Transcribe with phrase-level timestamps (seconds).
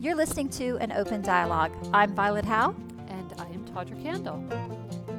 [0.00, 1.72] You're listening to an open dialogue.
[1.92, 2.72] I'm Violet Howe.
[3.08, 4.48] And I am Tawdra Kandle.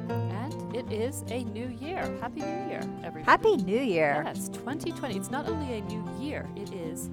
[0.08, 1.98] And it is a new year.
[2.18, 3.24] Happy New Year, everybody.
[3.24, 4.22] Happy New Year.
[4.24, 5.18] Yes, 2020.
[5.18, 7.10] It's not only a new year, it is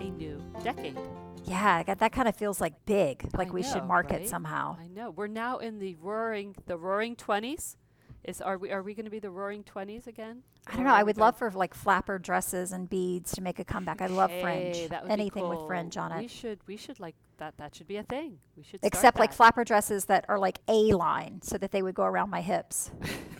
[0.00, 0.96] a new decade.
[1.44, 4.22] Yeah, that, that kind of feels like big, like I we should mark right?
[4.22, 4.78] it somehow.
[4.80, 5.10] I know.
[5.10, 7.76] We're now in the roaring the roaring 20s.
[8.24, 10.42] Is are we are we going to be the roaring 20s again?
[10.66, 10.94] I don't know.
[10.94, 14.02] I would love for like flapper dresses and beads to make a comeback.
[14.02, 14.76] I love fringe.
[14.76, 16.18] Hey, that would be Anything with fringe on it.
[16.18, 18.38] We should we should like that that should be a thing.
[18.56, 21.94] We should Except like flapper dresses that are like A line so that they would
[21.94, 22.90] go around my hips.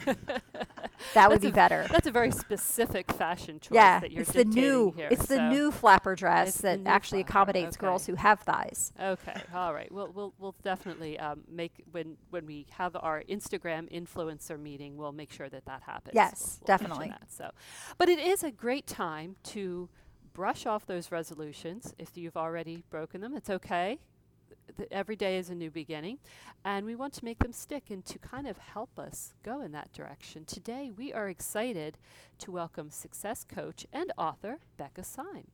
[1.14, 1.86] That would be a- better.
[1.90, 5.08] That's a very specific fashion choice Yeah, that you're it's the new here.
[5.10, 8.92] it's the new flapper dress that actually flapper, accommodates girls who have thighs.
[9.00, 9.90] Okay, all right.
[9.90, 15.12] We'll we'll we'll definitely um, make when when we have our Instagram influencer meeting, we'll
[15.12, 16.14] make sure that that happens.
[16.14, 17.08] Yes, We'll- we'll definitely.
[17.08, 17.30] That.
[17.32, 17.50] So,
[17.98, 19.88] but it is a great time to
[20.32, 21.92] brush off those resolutions.
[21.98, 23.98] If you've already broken them, it's okay.
[24.76, 26.18] Th- every day is a new beginning,
[26.64, 29.72] and we want to make them stick and to kind of help us go in
[29.72, 30.44] that direction.
[30.44, 31.98] Today, we are excited
[32.38, 35.48] to welcome success coach and author Becca Syme.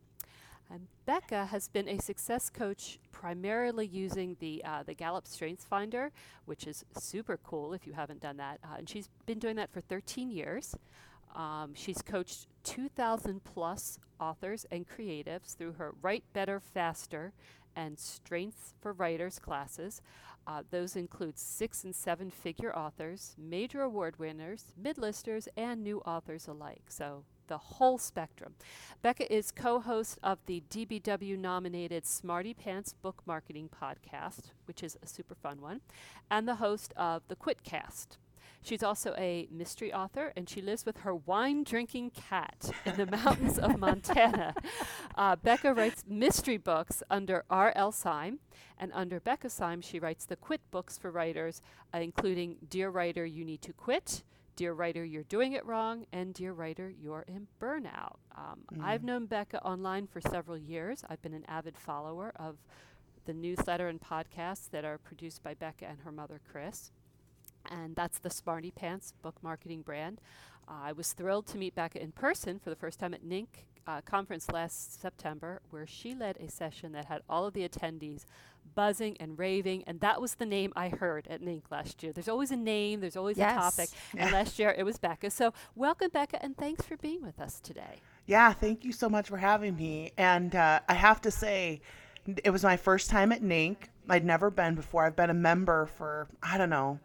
[0.71, 6.11] And Becca has been a success coach primarily using the uh, the Gallup Strengths Finder,
[6.45, 8.59] which is super cool if you haven't done that.
[8.65, 10.75] Uh, and she's been doing that for 13 years.
[11.37, 17.33] Um, she's coached 2,000 plus authors and creatives through her Write Better Faster
[17.77, 20.03] and Strengths for Writers classes.
[20.47, 26.47] Uh, those include six and seven figure authors, major award winners, mid-listers, and new authors
[26.49, 26.85] alike.
[26.89, 28.55] So the whole spectrum.
[29.03, 34.97] Becca is co host of the DBW nominated Smarty Pants Book Marketing Podcast, which is
[35.03, 35.81] a super fun one,
[36.31, 38.19] and the host of the Quitcast.
[38.67, 43.07] She's also a mystery author, and she lives with her wine drinking cat in the
[43.07, 44.55] mountains of Montana.
[45.17, 47.91] Uh, Becca writes mystery books under R.L.
[47.91, 48.39] Syme,
[48.77, 51.63] and under Becca Syme, she writes the Quit books for writers,
[51.95, 54.25] uh, including Dear Writer, You Need to Quit,
[54.57, 58.17] Dear Writer, You're Doing It Wrong, and Dear Writer, You're in Burnout.
[58.37, 61.03] Um, I've known Becca online for several years.
[61.09, 62.57] I've been an avid follower of
[63.25, 66.91] the newsletter and podcasts that are produced by Becca and her mother, Chris.
[67.71, 70.21] And that's the Smarty Pants book marketing brand.
[70.69, 73.47] Uh, I was thrilled to meet Becca in person for the first time at NINC
[73.87, 78.25] uh, conference last September, where she led a session that had all of the attendees
[78.75, 79.85] buzzing and raving.
[79.87, 82.13] And that was the name I heard at NINC last year.
[82.13, 83.89] There's always a name, there's always a topic.
[83.93, 83.95] Yes.
[84.19, 85.31] And last year it was Becca.
[85.31, 88.01] So welcome, Becca, and thanks for being with us today.
[88.27, 90.13] Yeah, thank you so much for having me.
[90.19, 91.81] And uh, I have to say,
[92.45, 93.77] it was my first time at NINC.
[94.09, 95.05] I'd never been before.
[95.05, 96.99] I've been a member for, I don't know,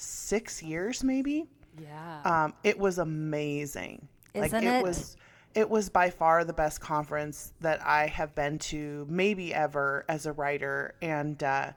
[0.00, 1.46] six years maybe.
[1.80, 2.20] Yeah.
[2.24, 4.08] Um, it was amazing.
[4.34, 4.82] like Isn't it, it?
[4.82, 5.16] was
[5.54, 10.26] it was by far the best conference that I have been to, maybe ever as
[10.26, 10.94] a writer.
[11.02, 11.72] And uh,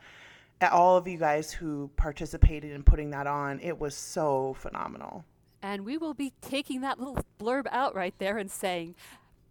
[0.71, 5.25] all of you guys who participated in putting that on, it was so phenomenal.
[5.61, 8.95] And we will be taking that little blurb out right there and saying,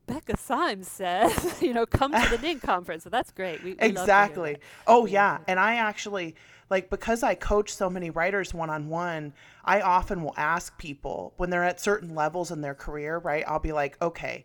[0.07, 3.05] Becca Symes says, you know, come to the NINC conference.
[3.05, 3.63] So that's great.
[3.65, 4.61] We, we love to hear exactly that.
[4.87, 6.35] oh yeah and i actually
[6.73, 9.33] like because i coach so many writers one-on-one
[9.65, 13.61] i often will ask people when they're at certain levels in their career right i'll
[13.61, 14.45] be like okay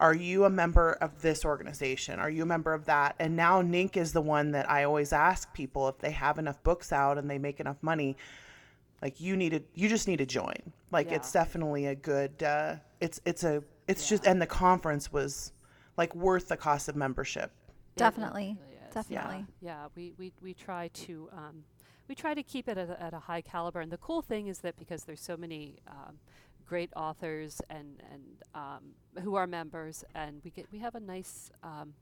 [0.00, 2.18] are you a member of this organization?
[2.18, 3.14] Are you a member of that?
[3.20, 6.60] And now NINC is the one that i always ask people if they have enough
[6.64, 8.16] books out and they make enough money
[9.04, 10.56] like you need to you just need to join.
[10.90, 15.52] Like it's definitely a good uh it's it's a it's just and the conference was
[15.96, 17.52] like worth the cost of membership.
[17.96, 18.56] Definitely.
[18.96, 19.04] Really.
[19.08, 19.46] Definitely.
[19.60, 21.64] Yeah, we, we, we try to um,
[22.08, 23.80] we try to keep it at a, at a high caliber.
[23.80, 26.18] And the cool thing is that because there's so many um,
[26.66, 28.22] great authors and and
[28.54, 31.50] um, who are members, and we get we have a nice.
[31.62, 31.94] Um,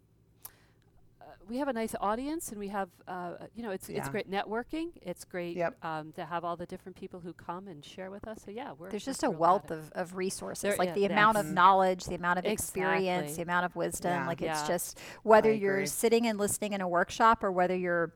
[1.49, 4.11] we have a nice audience, and we have, uh, you know, it's it's Yeah.
[4.11, 4.91] great networking.
[5.03, 5.85] It's great Yep.
[5.85, 8.43] um, to have all the different people who come and share with us.
[8.45, 9.75] So yeah, we're There's we're just a thrilled about wealth it.
[9.79, 11.55] of, of resources, There- like yeah, the amount of yes.
[11.55, 13.37] knowledge, the amount of experience, Exactly.
[13.37, 14.13] the amount of wisdom.
[14.13, 14.27] Yeah.
[14.27, 14.53] Like Yeah.
[14.59, 15.87] it's just whether I you're agree.
[15.87, 18.15] sitting and listening in a workshop or whether you're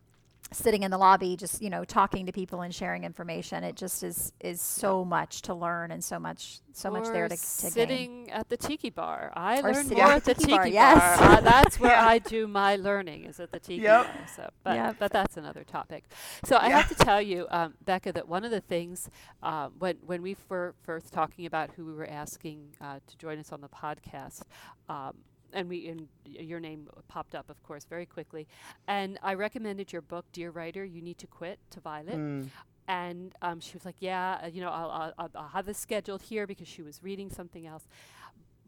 [0.52, 4.02] sitting in the lobby just you know talking to people and sharing information it just
[4.04, 7.36] is is so much to learn and so much so much there Or to, to
[7.62, 7.70] gain.
[7.72, 9.32] sitting at the tiki bar.
[9.34, 10.66] I Or learn more at the tiki bar, bar.
[10.68, 11.20] yes.
[11.20, 12.06] Uh, that's where Yeah.
[12.06, 14.06] I do my learning is at the tiki Yep.
[14.06, 14.26] bar.
[14.26, 14.96] So, but Yep.
[14.98, 16.04] but that's another topic.
[16.44, 16.76] So I Yeah.
[16.76, 19.08] have to tell you, um, Becca, that one of the things
[19.42, 23.38] um, when when we were first talking about who we were asking uh, to join
[23.38, 24.42] us on the podcast.
[24.88, 25.14] Um,
[25.52, 28.46] and we and your name popped up, of course, very quickly.
[28.86, 32.48] And I recommended your book, Dear Writer, You Need to Quit, to Violet Mm.
[32.88, 35.78] and um, she was like, "Yeah, uh, you know, I'll, I'll, I'll- I'll have this
[35.78, 37.86] scheduled here because she was reading something else."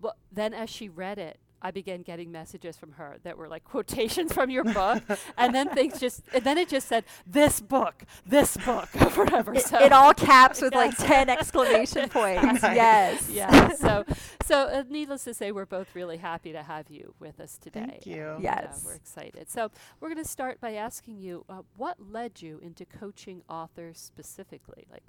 [0.00, 3.64] But then, as she read it, I began getting messages from her that were like
[3.64, 5.02] quotations from your book,
[5.36, 9.54] and then things just, and then it just said, "This book, this book," or whatever.
[9.54, 12.62] It, so in all caps with like 10 exclamation points.
[12.62, 12.74] Nice.
[12.76, 13.30] Yes.
[13.30, 13.68] yeah.
[13.78, 14.04] So,
[14.44, 17.86] so uh, needless to say, we're both really happy to have you with us today.
[17.88, 18.30] Thank you.
[18.34, 18.64] and, Yes.
[18.82, 19.48] uh, we're excited.
[19.50, 19.70] So,
[20.00, 24.86] we're going to start by asking you, uh, what led you into coaching authors specifically?
[24.90, 25.04] Like,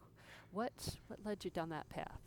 [0.52, 0.72] what
[1.08, 2.20] what led you down that path?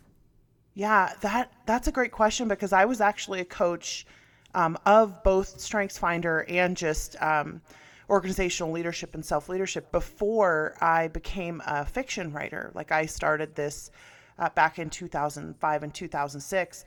[0.75, 4.07] Yeah, that that's a great question because I was actually a coach
[4.55, 7.61] um, of both StrengthsFinder and just um,
[8.09, 12.71] organizational leadership and self leadership before I became a fiction writer.
[12.75, 13.91] Like I started this
[14.39, 16.85] uh, back in 2005 and 2006,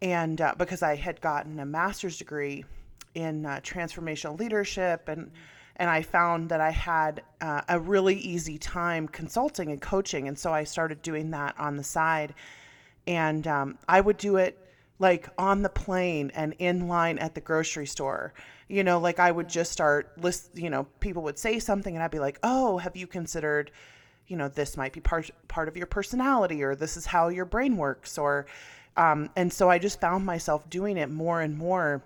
[0.00, 2.64] and uh, because I had gotten a master's degree
[3.14, 5.30] in uh, transformational leadership and
[5.76, 10.36] and I found that I had uh, a really easy time consulting and coaching, and
[10.36, 12.34] so I started doing that on the side
[13.08, 14.56] and um, I would do it
[14.98, 18.34] like on the plane and in line at the grocery store.
[18.68, 20.50] You know, like I would just start list.
[20.54, 23.72] You know, people would say something, and I'd be like, "Oh, have you considered?"
[24.26, 27.46] You know, this might be part part of your personality, or this is how your
[27.46, 28.46] brain works, or
[28.98, 32.04] um, and so I just found myself doing it more and more.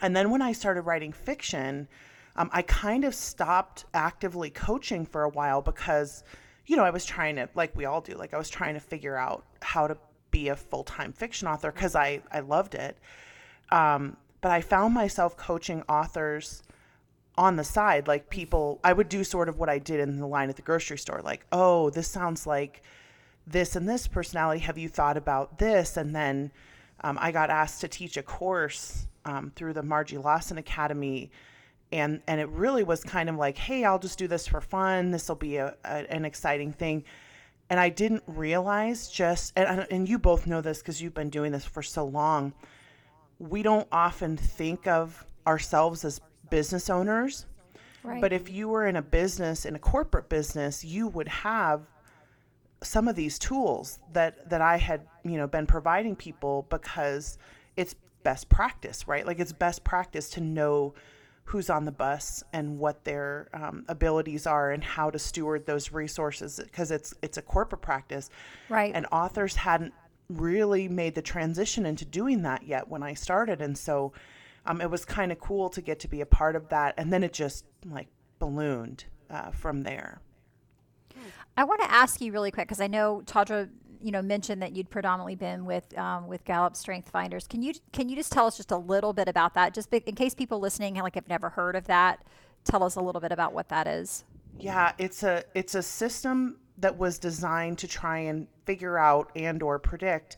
[0.00, 1.88] And then when I started writing fiction,
[2.36, 6.24] um, I kind of stopped actively coaching for a while because,
[6.64, 8.80] you know, I was trying to, like we all do, like I was trying to
[8.80, 9.98] figure out how to
[10.32, 12.98] be a full time fiction author because I, I loved it.
[13.70, 16.64] Um, but I found myself coaching authors
[17.38, 20.26] on the side, like people, I would do sort of what I did in the
[20.26, 22.82] line at the grocery store, like, oh, this sounds like
[23.46, 24.60] this and this personality.
[24.60, 25.96] Have you thought about this?
[25.96, 26.50] And then
[27.02, 31.30] um, I got asked to teach a course um, through the Margie Lawson Academy.
[31.90, 35.10] And, and it really was kind of like, hey, I'll just do this for fun.
[35.10, 37.04] This will be a, a, an exciting thing.
[37.72, 41.52] And I didn't realize just, and, and you both know this because you've been doing
[41.52, 42.52] this for so long.
[43.38, 46.20] We don't often think of ourselves as
[46.50, 47.46] business owners.
[48.02, 48.20] Right.
[48.20, 51.80] But if you were in a business, in a corporate business, you would have
[52.82, 57.38] some of these tools that that I had, you know, been providing people because
[57.76, 59.26] it's best practice, right?
[59.26, 60.92] Like it's best practice to know
[61.44, 65.92] who's on the bus and what their um, abilities are and how to steward those
[65.92, 68.30] resources because it's it's a corporate practice.
[68.68, 68.92] Right.
[68.94, 69.92] And authors hadn't
[70.28, 74.12] really made the transition into doing that yet when I started, and so
[74.66, 76.94] um, it was kind of cool to get to be a part of that.
[76.96, 78.08] And then it just like
[78.38, 80.20] ballooned uh, from there.
[81.56, 83.68] I want to ask you really quick because I know Tawdra,
[84.02, 87.46] you know, mentioned that you'd predominantly been with um, with Gallup Strength Finders.
[87.46, 90.14] Can you can you just tell us just a little bit about that, just in
[90.14, 92.24] case people listening like have never heard of that?
[92.64, 94.24] Tell us a little bit about what that is.
[94.58, 99.62] Yeah, it's a it's a system that was designed to try and figure out and
[99.62, 100.36] or predict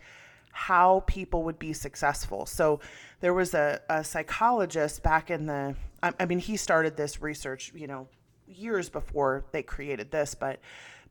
[0.53, 2.47] how people would be successful.
[2.47, 2.81] So
[3.21, 7.73] there was a, a psychologist back in the I, I mean he started this research,
[7.75, 8.09] you know,
[8.47, 10.61] years before they created this, but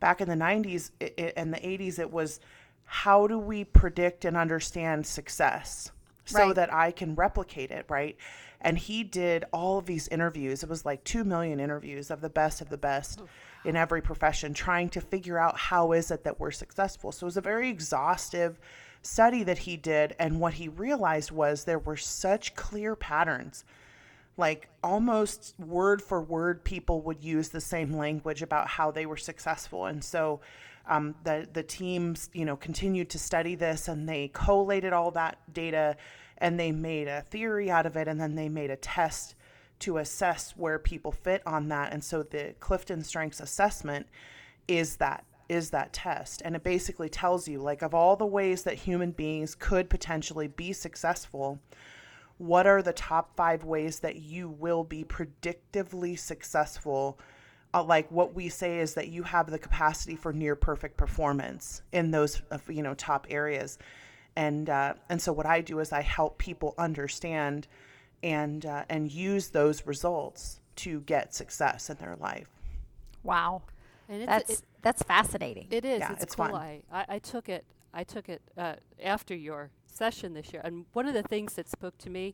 [0.03, 2.41] back in the 90s it, it, and the 80s it was
[2.83, 5.93] how do we predict and understand success
[6.25, 6.55] so Right.
[6.55, 8.17] that I can replicate it, right?
[8.59, 10.61] And he did all of these interviews.
[10.61, 13.21] It was like 2 million interviews of the best of the best
[13.63, 17.13] in every profession trying to figure out how is it that we're successful.
[17.13, 18.59] So it was a very exhaustive
[19.03, 23.63] study that he did and what he realized was there were such clear patterns
[24.37, 29.17] like almost word for word people would use the same language about how they were
[29.17, 29.85] successful.
[29.85, 30.41] And so
[30.87, 35.37] um, the the teams you know continued to study this and they collated all that
[35.53, 35.95] data
[36.39, 39.35] and they made a theory out of it and then they made a test
[39.79, 41.93] to assess where people fit on that.
[41.93, 44.07] And so the CliftonStrengths assessment
[44.67, 46.41] is that is that test.
[46.43, 50.47] And it basically tells you like of all the ways that human beings could potentially
[50.47, 51.59] be successful
[52.47, 57.19] what are the top five ways that you will be predictively successful
[57.75, 61.81] uh, like what we say is that you have the capacity for near perfect performance
[61.91, 63.77] in those uh, you know top areas
[64.35, 67.67] and uh, and so what i do is i help people understand
[68.23, 72.49] and uh, and use those results to get success in their life
[73.23, 73.61] Wow,
[74.09, 75.67] And it's, that's it, that's fascinating.
[75.71, 75.99] it is.
[75.99, 76.47] Yeah, it's, it's cool.
[76.47, 76.55] fun.
[76.55, 77.63] I, I, I took it.
[77.93, 81.69] I took it uh, after your session this year, and one of the things that
[81.69, 82.33] spoke to me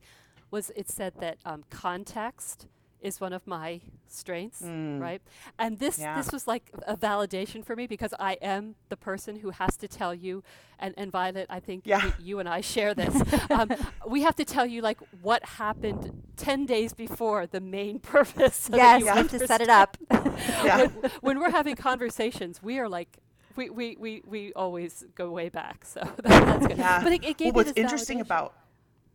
[0.51, 2.67] was it said that um, context
[3.01, 5.21] is one of my strengths, right?
[5.57, 6.17] And this Yeah.
[6.17, 9.87] this was like a validation for me because I am the person who has to
[9.87, 10.43] tell you,
[10.79, 12.11] and, and Violet, I think Yeah.
[12.19, 13.15] you and I share this.
[13.51, 13.69] um,
[14.05, 18.55] we have to tell you like what happened ten days before the main purpose.
[18.69, 19.95] so yes, you you have to set it up.
[20.09, 20.89] when,
[21.21, 23.17] when we're having conversations, we are like,
[23.59, 25.83] we, we, we, we always go way back.
[25.83, 26.77] So that, that's good.
[26.77, 27.03] Yeah.
[27.03, 28.21] But it, it gave well, what's interesting validation.
[28.21, 28.53] about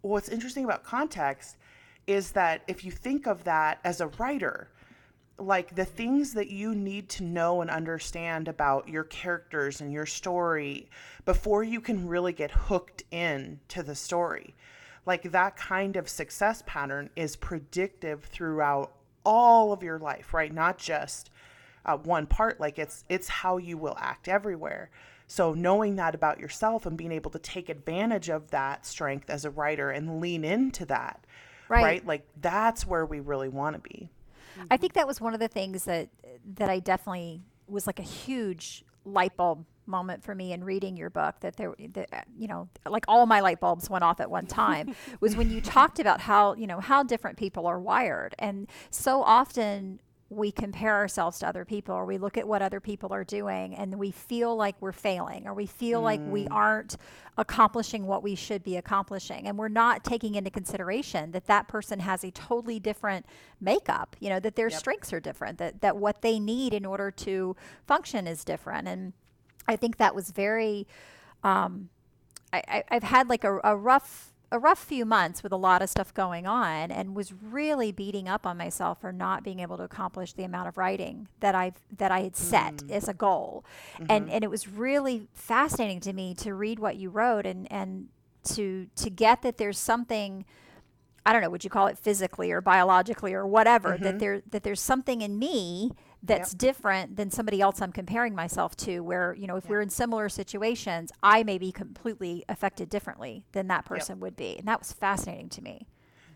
[0.03, 1.57] what's interesting about context
[2.07, 4.69] is that if you think of that as a writer,
[5.39, 10.07] like the things that you need to know and understand about your characters and your
[10.07, 10.91] story
[11.25, 14.55] before you can really get hooked in to the story.
[15.07, 18.93] Like that kind of success pattern is predictive throughout
[19.25, 20.53] all of your life, right?
[20.53, 21.31] Not just
[21.85, 22.61] uh, one part.
[22.61, 24.91] Like it's it's how you will act everywhere.
[25.27, 29.45] So knowing that about yourself and being able to take advantage of that strength as
[29.45, 31.25] a writer and lean into that,
[31.69, 31.83] right?
[31.83, 32.07] right?
[32.07, 34.11] Like that's where we really want to be.
[34.71, 36.11] I think that was one of the things that
[36.57, 41.11] that I definitely was like a huge light bulb moment for me in reading your
[41.11, 44.47] book that there that, you know like all my light bulbs went off at one
[44.47, 48.67] time was when you talked about how you know how different people are wired and
[48.91, 50.01] so often
[50.35, 53.75] we compare ourselves to other people or we look at what other people are doing
[53.75, 56.05] and we feel like we're failing or we feel mm.
[56.05, 56.49] like we mm.
[56.51, 56.97] aren't
[57.37, 62.01] accomplishing what we should be accomplishing and we're not taking into consideration that that person
[62.01, 63.27] has a totally different
[63.61, 64.79] makeup you know that their yep.
[64.79, 69.13] strengths are different that that what they need in order to function is different and
[69.67, 70.87] i think that was very
[71.43, 71.91] um,
[72.53, 75.91] I, have had like a, a rough a rough few months with a lot of
[75.91, 79.83] stuff going on and was really beating up on myself for not being able to
[79.83, 82.91] accomplish the amount of writing that I've that I had set mm.
[82.93, 83.65] as a goal.
[83.95, 84.07] Mm-hmm.
[84.09, 88.09] And and it was really fascinating to me to read what you wrote and and
[88.55, 90.45] to to get that there's something
[91.27, 94.05] I don't know, would you call it physically or biologically or whatever, mm-hmm.
[94.05, 95.91] that there that there's something in me
[96.25, 96.59] that's yep.
[96.59, 99.71] different than somebody else I'm comparing myself to, where, you know, if yep.
[99.71, 104.23] we're in similar situations, I may be completely affected differently than that person yep.
[104.23, 104.57] would be.
[104.59, 105.87] And that was fascinating to me.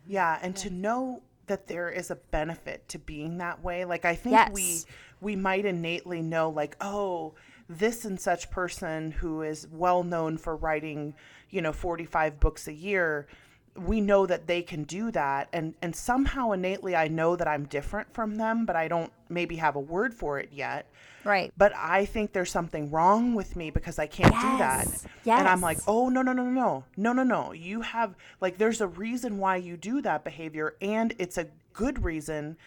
[0.07, 0.37] Yeah.
[0.41, 0.63] And yeah.
[0.63, 3.83] to know that there is a benefit to being that way.
[3.83, 4.51] Like, I think yes.
[4.53, 4.81] we,
[5.21, 7.33] we might innately know, like, oh,
[7.67, 11.15] this and such person who is well known for writing,
[11.49, 13.27] you know, 45 books a year
[13.85, 17.65] we know that they can do that and and somehow innately I know that I'm
[17.65, 20.87] different from them but I don't maybe have a word for it yet.
[21.23, 21.53] Right.
[21.57, 24.41] But I think there's something wrong with me because I can't yes.
[24.41, 25.11] do that.
[25.25, 25.39] Yes.
[25.39, 26.85] And I'm like, "Oh, no, no, no, no.
[26.97, 27.51] No, no, no.
[27.51, 32.03] You have like there's a reason why you do that behavior and it's a good
[32.03, 32.57] reason.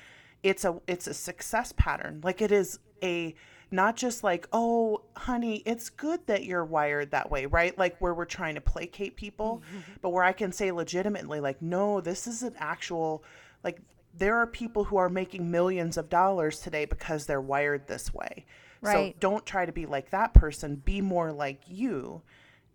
[0.42, 2.20] It's a it's a success pattern.
[2.22, 3.34] Like it is a
[3.72, 7.76] not just like, oh, honey, it's good that you're wired that way, right?
[7.76, 9.92] Like where we're trying to placate people, mm-hmm.
[10.00, 13.24] but where I can say legitimately, like, no, this is an actual,
[13.64, 13.80] like,
[14.14, 18.44] there are people who are making millions of dollars today because they're wired this way.
[18.82, 19.14] Right.
[19.14, 22.20] So don't try to be like that person, be more like you,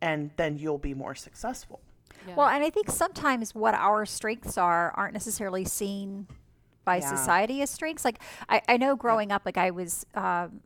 [0.02, 1.82] and then you'll be more successful.
[2.28, 2.36] Yeah.
[2.36, 6.28] Well, and I think sometimes what our strengths are aren't necessarily seen
[6.86, 7.16] by yeah.
[7.16, 8.04] society as strengths.
[8.04, 9.36] Like I, I know growing yeah.
[9.36, 10.62] up, like I was um,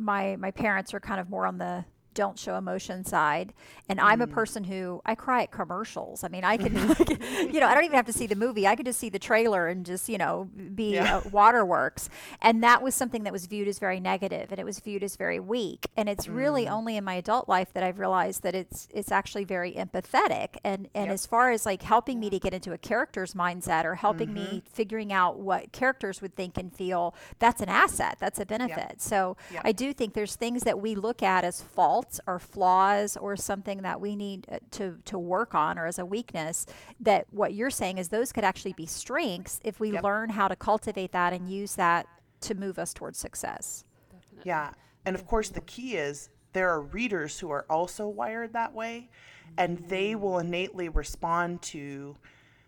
[0.00, 3.52] my my parents are kind of more on the don't show emotion side.
[3.88, 4.04] And mm.
[4.04, 4.32] I'm a mm.
[4.32, 6.24] person who I cry at commercials.
[6.24, 6.74] I mean, I can,
[7.52, 8.66] you know, I don't even have to see the movie.
[8.66, 11.18] I could just see the trailer and just, you know, be yeah.
[11.18, 12.08] uh, waterworks.
[12.40, 15.16] And that was something that was viewed as very negative and it was viewed as
[15.16, 15.86] very weak.
[15.96, 16.36] And it's mm.
[16.36, 20.56] really only in my adult life that I've realized that it's it's actually very empathetic.
[20.64, 21.14] And and yep.
[21.14, 24.56] as far as like helping me to get into a character's mindset or helping mm-hmm.
[24.56, 28.16] me figuring out what characters would think and feel, that's an asset.
[28.18, 28.76] That's a benefit.
[28.76, 29.00] Yep.
[29.00, 29.62] So yep.
[29.64, 33.36] I do think there's things that we look at as faults faults or flaws or
[33.36, 36.66] something that we need uh, to to work on or as a weakness
[36.98, 40.02] that what you're saying is those could actually be strengths if we yep.
[40.02, 42.06] learn how to cultivate that and use that
[42.40, 43.84] to move us towards success.
[44.10, 44.48] Definitely.
[44.48, 44.70] Yeah.
[45.04, 49.10] And of course the key is there are readers who are also wired that way
[49.56, 52.16] and they will innately respond to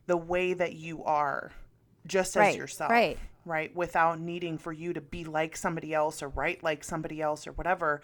[0.07, 1.53] the way that you are
[2.07, 6.21] just right, as yourself right right without needing for you to be like somebody else
[6.21, 8.03] or write like somebody else or whatever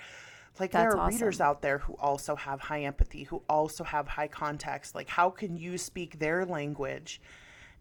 [0.60, 1.14] like That's there are awesome.
[1.14, 4.94] readers out there who also have high empathy, who also have high context.
[4.94, 7.20] Like how can you speak their language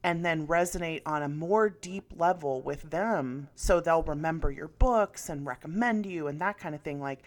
[0.03, 5.27] and then resonate on a more deep level with them so they'll remember your books
[5.27, 7.23] and recommend you and that kind of thing like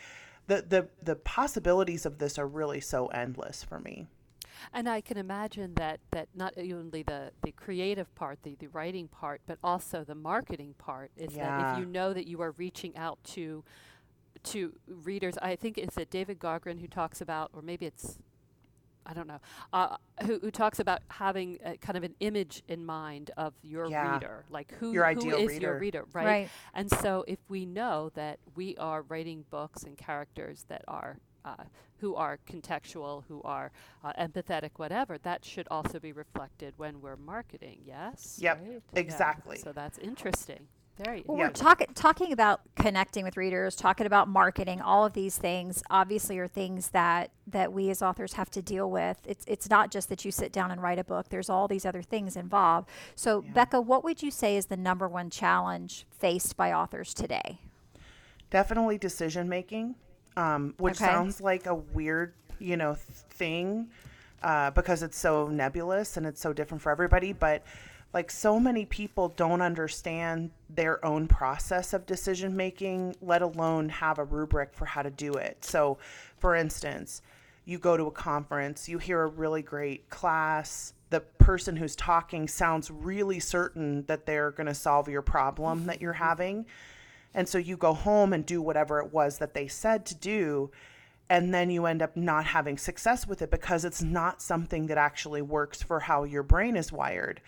[0.47, 4.07] the the the possibilities of this are really so endless for me.
[4.75, 9.09] And I can imagine that, that not only the, the creative part, the, the writing
[9.09, 11.47] part, but also the marketing part is yeah.
[11.47, 13.64] that if you know that you are reaching out to
[14.44, 15.37] to readers.
[15.40, 18.18] I think it's it David Gaughran who talks about, or maybe it's
[19.06, 19.40] I don't know,
[19.73, 23.88] uh, who, who talks about having a, kind of an image in mind of your
[23.88, 24.14] yeah.
[24.14, 25.66] reader, like who, your who is reader.
[25.66, 26.26] your reader, right?
[26.26, 26.49] right?
[26.75, 31.64] And so if we know that we are writing books and characters that are uh,
[31.99, 33.73] who are contextual, who are
[34.04, 37.80] uh, empathetic, whatever, that should also be reflected when we're marketing.
[37.85, 38.38] Yes.
[38.40, 38.61] Yep.
[38.62, 38.82] Right?
[38.94, 39.56] Exactly.
[39.56, 39.64] Yeah.
[39.64, 40.68] So that's interesting.
[41.04, 41.45] Very Well, Yeah.
[41.47, 46.38] we're talking talking about connecting with readers, talking about marketing, all of these things obviously
[46.38, 49.19] are things that that we as authors have to deal with.
[49.26, 51.30] It's it's not just that you sit down and write a book.
[51.30, 52.88] There's all these other things involved.
[53.14, 57.59] So, Becca, what would you say is the number one challenge faced by authors today?
[58.50, 59.95] Definitely decision making,
[60.37, 61.07] um, which Okay.
[61.07, 63.88] sounds like a weird, you know, th- thing
[64.42, 67.33] uh, because it's so nebulous and it's so different for everybody.
[67.33, 67.62] But
[68.12, 74.19] like so many people don't understand their own process of decision making, let alone have
[74.19, 75.64] a rubric for how to do it.
[75.64, 75.99] So,
[76.38, 77.23] for instance,
[77.64, 80.93] you go to a conference, you hear a really great class.
[81.11, 86.00] The person who's talking sounds really certain that they're going to solve your problem that
[86.00, 86.25] you're mm-hmm.
[86.25, 86.67] having.
[87.33, 90.73] And so you go home and do whatever it was that they said to do.
[91.29, 94.99] And then you end up not having success with it because it's not something that
[94.99, 97.40] actually works for how your brain is wired.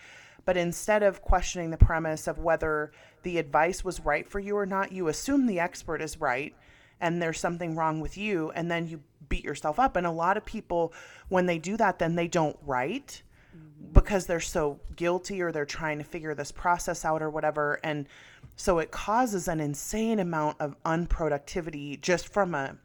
[0.45, 2.91] But instead of questioning the premise of whether
[3.23, 6.53] the advice was right for you or not, you assume the expert is right
[6.99, 8.51] and there's something wrong with you.
[8.51, 9.95] And then you beat yourself up.
[9.95, 10.93] And a lot of people,
[11.29, 13.23] when they do that, then they don't write
[13.55, 13.93] mm-hmm.
[13.93, 17.79] because they're so guilty or they're trying to figure this process out or whatever.
[17.83, 18.07] And
[18.55, 22.77] so it causes an insane amount of unproductivity just from a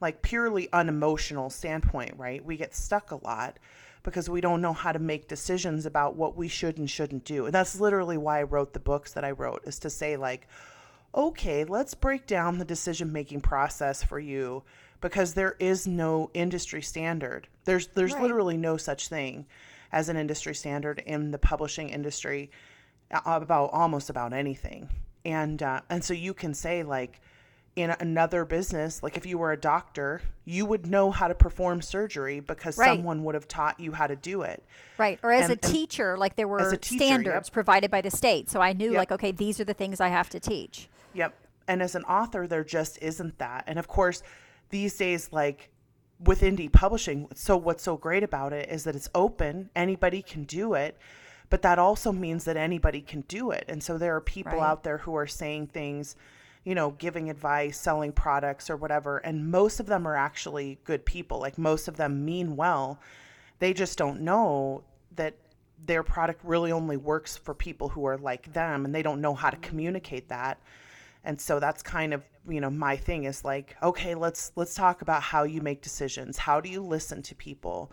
[0.00, 2.44] like purely unemotional standpoint, right?
[2.44, 3.58] We get stuck a lot
[4.04, 7.46] because we don't know how to make decisions about what we should and shouldn't do.
[7.46, 10.46] And that's literally why I wrote the books that I wrote is to say like
[11.16, 14.64] okay, let's break down the decision making process for you
[15.00, 17.46] because there is no industry standard.
[17.64, 18.22] There's there's Right.
[18.22, 19.46] literally no such thing
[19.92, 22.50] as an industry standard in the publishing industry
[23.12, 24.88] uh, about almost about anything.
[25.24, 27.20] And uh, and so you can say like
[27.76, 31.82] in another business, like if you were a doctor, you would know how to perform
[31.82, 32.86] surgery because Right.
[32.96, 34.62] someone would have taught you how to do it.
[34.96, 35.18] Right.
[35.24, 37.52] Or as And- a teacher, like there were teacher, standards yep.
[37.52, 38.48] provided by the state.
[38.48, 38.98] So I knew Yep.
[38.98, 40.88] like, okay, these are the things I have to teach.
[41.14, 41.34] Yep.
[41.66, 43.64] And as an author, there just isn't that.
[43.66, 44.22] And of course,
[44.70, 45.70] these days, like
[46.24, 50.44] with indie publishing, so what's so great about it is that it's open, anybody can
[50.44, 50.96] do it,
[51.50, 53.64] but that also means that anybody can do it.
[53.66, 54.62] And so there are people Right.
[54.70, 56.14] out there who are saying things,
[56.64, 59.18] you know, giving advice, selling products or whatever.
[59.18, 61.38] And most of them are actually good people.
[61.38, 62.98] Like most of them mean well.
[63.58, 64.82] They just don't know
[65.16, 65.34] that
[65.86, 69.34] their product really only works for people who are like them and they don't know
[69.34, 70.58] how to communicate that
[71.24, 75.02] and so that's kind of you know my thing is like okay let's let's talk
[75.02, 77.90] about how you make decisions how do you listen to people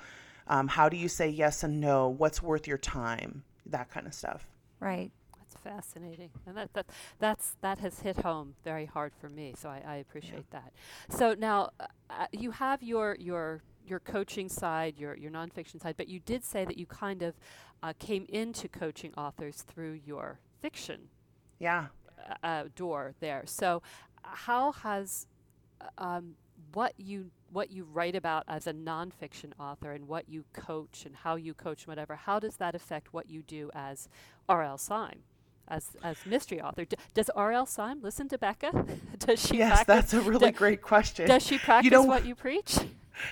[0.48, 4.14] um, how do you say yes and no what's worth your time that kind of
[4.14, 4.46] stuff
[4.82, 5.12] Right.
[5.64, 6.88] Fascinating, and that, that
[7.20, 9.54] that's that has hit home very hard for me.
[9.56, 10.74] So I, I appreciate that.
[11.10, 15.96] So now uh, uh, you have your your your coaching side, your your nonfiction side,
[15.98, 17.36] but you did say that you kind of
[17.84, 21.10] uh, came into coaching authors through your fiction
[21.60, 21.88] yeah
[22.30, 23.44] uh, uh, door there.
[23.46, 23.82] So,
[24.24, 25.28] uh, how has
[25.98, 26.36] um,
[26.74, 31.16] what you what you write about as a nonfiction author and what you coach and
[31.16, 34.08] how you coach whatever, how does that affect what you do as
[34.48, 34.78] R.L.
[34.78, 35.20] Syme?
[35.72, 37.66] As, as mystery author, D- does R.L.
[37.66, 38.86] Syme listen to Becca?
[39.20, 39.88] does she yes practice?
[39.88, 42.78] that's a really do- great question Does she practice you know- what you preach?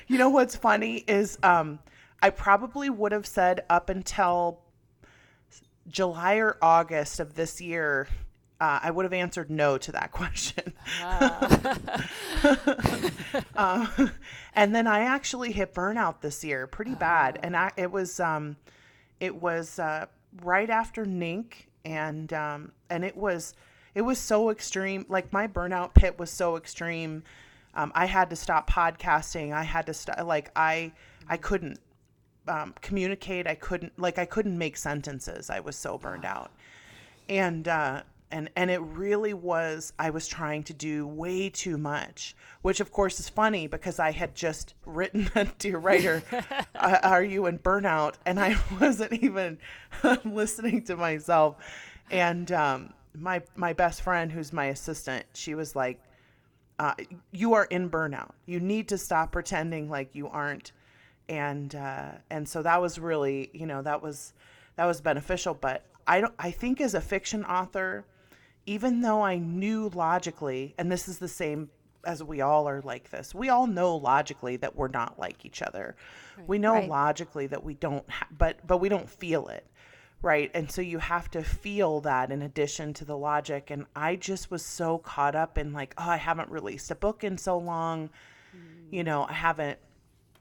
[0.08, 1.80] You know what's funny is um,
[2.21, 4.60] I probably would have said up until
[5.88, 8.08] July or August of this year,
[8.62, 10.73] uh, I would have answered no to that question.
[13.56, 14.12] um,
[14.54, 18.58] and then I actually hit burnout this year pretty bad, and I, it was um,
[19.19, 20.06] it was uh,
[20.43, 21.54] right after NINC,
[21.86, 23.54] and um, and it was
[23.96, 25.06] it was so extreme.
[25.10, 27.24] Like my burnout pit was so extreme.
[27.76, 29.54] Um, I had to stop podcasting.
[29.54, 30.24] I had to stop.
[30.26, 30.92] Like I
[31.28, 31.80] I couldn't
[32.48, 33.48] um, communicate.
[33.48, 35.50] I couldn't like I couldn't make sentences.
[35.50, 36.52] I was so burned out,
[37.28, 39.94] and uh, and and it really was.
[39.98, 44.12] I was trying to do way too much, which of course is funny because I
[44.12, 46.24] had just written a dear writer,
[46.76, 49.58] uh, "Are you in burnout?" and I wasn't even
[50.24, 51.58] listening to myself.
[52.12, 56.02] And um, my my best friend, who's my assistant, she was like,
[56.78, 56.94] uh,
[57.32, 58.32] "You are in burnout.
[58.46, 60.72] You need to stop pretending like you aren't."
[61.30, 64.34] and uh, and so that was really you know that was
[64.76, 68.04] that was beneficial but i don't i think as a fiction author
[68.69, 71.69] even though i knew logically and this is the same
[72.05, 75.62] as we all are like this we all know logically that we're not like each
[75.62, 75.95] other.
[76.47, 76.88] We know Right.
[76.89, 79.65] logically that we don't ha- but but we don't feel it
[80.21, 80.51] right?
[80.53, 83.69] And so you have to feel that in addition to the logic.
[83.71, 87.23] And i just was so caught up in like oh i haven't released a book
[87.25, 88.10] in so long.
[88.55, 88.93] Mm.
[88.95, 89.79] You know i haven't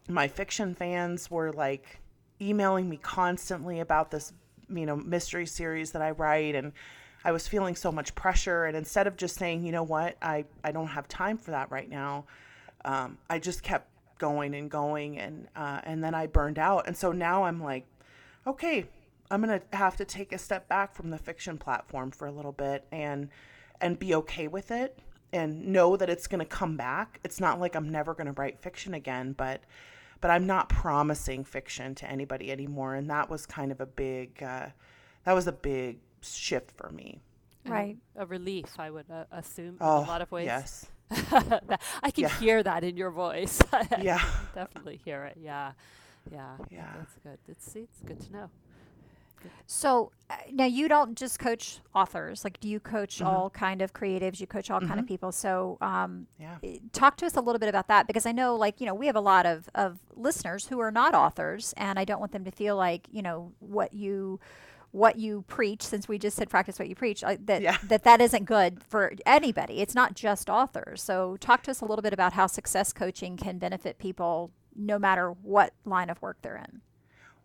[0.09, 1.99] my fiction fans were like
[2.41, 4.33] emailing me constantly about this
[4.69, 6.55] you know mystery series that i write.
[6.55, 6.73] And
[7.25, 8.65] I was feeling so much pressure.
[8.65, 11.71] And instead of just saying, you know what, I, I don't have time for that
[11.71, 12.27] right now,
[12.85, 15.19] um, I just kept going and going.
[15.19, 16.87] And, uh, and then I burned out.
[16.87, 17.87] And so now I'm like,
[18.47, 18.87] okay,
[19.31, 22.33] I'm going to have to take a step back from the fiction platform for a
[22.33, 23.29] little bit and,
[23.81, 24.99] and be okay with it
[25.33, 27.21] and know that it's going to come back.
[27.25, 29.63] It's not like I'm never going to write fiction again, but
[30.21, 32.97] but I'm not promising fiction to anybody anymore.
[32.97, 34.69] And that was kind of a big uh,
[35.25, 37.21] that was a big shift for me.
[37.67, 37.97] Right.
[38.17, 40.47] A relief, I would uh, assume, Oh, in a lot of ways.
[40.47, 40.87] yes,
[42.03, 42.29] I can Yeah.
[42.41, 43.61] hear that in your voice.
[44.01, 44.23] Yeah,
[44.55, 45.37] definitely hear it.
[45.41, 45.73] Yeah.
[46.33, 46.57] Yeah.
[46.71, 46.87] Yeah.
[46.97, 47.39] That's good.
[47.49, 48.51] It's, see, it's good to know.
[49.67, 52.43] So uh, now you don't just coach authors.
[52.43, 53.27] Like, do you coach Mhm.
[53.27, 54.41] all kind of creatives?
[54.41, 55.09] You coach all kind of Mhm.
[55.09, 55.31] people.
[55.33, 56.59] So, um, yeah.
[56.93, 59.07] talk to us a little bit about that because I know, like, you know, we
[59.07, 62.45] have a lot of of listeners who are not authors, and I don't want them
[62.45, 64.41] to feel like, you know, what you
[64.91, 67.77] what you preach since we just said practice what you preach uh, that Yeah.
[67.85, 69.81] that that isn't good for anybody.
[69.81, 71.03] It's not just authors.
[71.03, 74.99] So talk to us a little bit about how success coaching can benefit people no
[74.99, 76.81] matter what line of work they're in.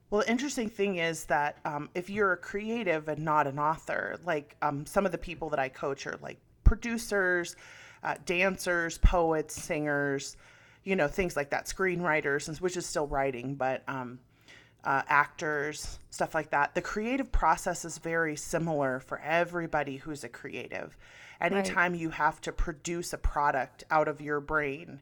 [0.09, 4.19] Well, the interesting thing is that um, if you're a creative and not an author,
[4.23, 7.55] like um, some of the people that I coach are like producers,
[8.03, 10.37] uh, dancers, poets, singers,
[10.83, 14.19] you know, things like that, screenwriters, which is still writing, but um,
[14.83, 16.75] uh, actors, stuff like that.
[16.75, 20.95] The creative process is very similar for everybody who's a creative.
[21.39, 25.01] Anytime you have to produce a product out of your brain,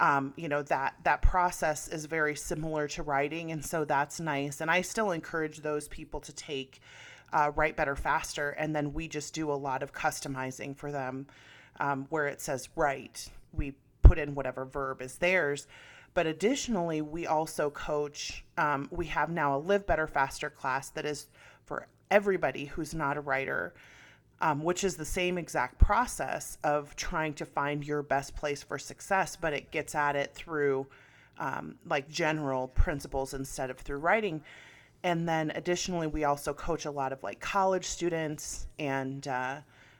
[0.00, 4.60] um, you know that that process is very similar to writing and so that's nice
[4.60, 6.80] and i still encourage those people to take
[7.32, 11.26] uh, write better faster and then we just do a lot of customizing for them
[11.80, 15.66] um, where it says write we put in whatever verb is theirs
[16.14, 21.04] but additionally we also coach um, we have now a live better faster class that
[21.04, 21.26] is
[21.64, 23.74] for everybody who's not a writer
[24.40, 28.78] um, which is the same exact process of trying to find your best place for
[28.78, 30.86] success, but it gets at it through
[31.38, 34.42] um, like general principles instead of through writing.
[35.02, 39.58] And then additionally, we also coach a lot of like college students and uh,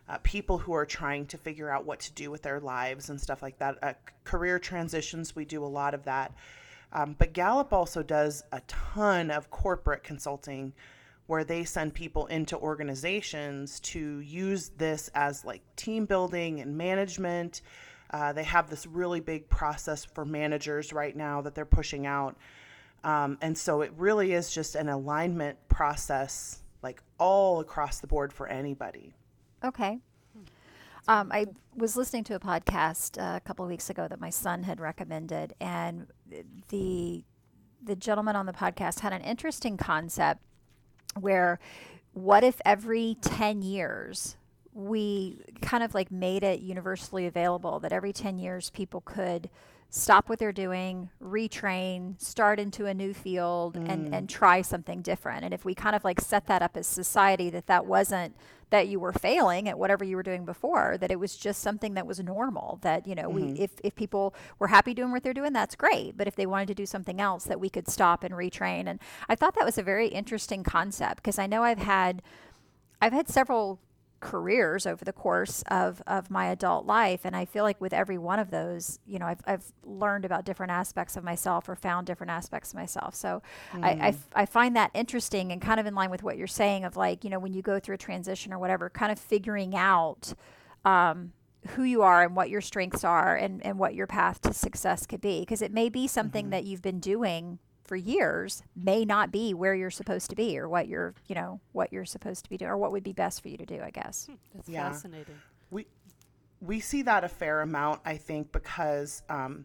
[0.08, 3.20] uh, people who are trying to figure out what to do with their lives and
[3.20, 3.78] stuff like that.
[3.82, 3.92] Uh,
[4.24, 6.32] career transitions, we do a lot of that.
[6.92, 10.72] Um, but Gallup also does a ton of corporate consulting
[11.26, 17.60] where they send people into organizations to use this as like team building and management.
[18.10, 22.38] Uh, they have this really big process for managers right now that they're pushing out.
[23.04, 28.32] Um, and so it really is just an alignment process, like all across the board
[28.32, 29.12] for anybody.
[29.64, 29.98] Okay.
[31.06, 34.30] Um, I was listening to a podcast uh, a couple of weeks ago that my
[34.30, 36.06] son had recommended, and
[36.68, 37.24] the
[37.82, 40.42] the gentleman on the podcast had an interesting concept
[41.18, 41.58] where
[42.12, 44.36] what if every 10 years
[44.74, 49.48] we kind of like made it universally available that every 10 years people could
[49.90, 55.44] stop what they're doing, retrain, start into a new field and and try something different.
[55.44, 58.36] And if we kind of like set that up as society that that wasn't
[58.70, 61.94] that you were failing at whatever you were doing before, that it was just something
[61.94, 63.62] that was normal that, you know, we mm-hmm.
[63.62, 66.16] if if people were happy doing what they're doing, that's great.
[66.16, 68.86] But if they wanted to do something else that we could stop and retrain.
[68.86, 72.22] And I thought that was a very interesting concept because I know I've had
[73.00, 73.80] I've had several
[74.20, 77.20] careers over the course of, of my adult life.
[77.24, 80.44] And I feel like with every one of those, you know, I've, I've learned about
[80.44, 83.14] different aspects of myself or found different aspects of myself.
[83.14, 83.42] So
[83.74, 86.46] I, I f- I find that interesting and kind of in line with what you're
[86.46, 89.18] saying of like, you know, when you go through a transition or whatever, kind of
[89.20, 90.34] figuring out
[90.84, 91.32] um,
[91.68, 95.06] who you are and what your strengths are and, and what your path to success
[95.06, 95.40] could be.
[95.40, 99.74] Because it may be something that you've been doing for years may not be where
[99.74, 102.70] you're supposed to be or what you're you know what you're supposed to be doing
[102.70, 104.90] or what would be best for you to do i guess That's Yeah.
[104.90, 105.34] fascinating.
[105.70, 105.86] we
[106.60, 109.64] we see that a fair amount i think because um,